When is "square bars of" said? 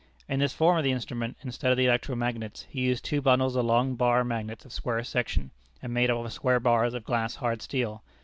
6.33-7.03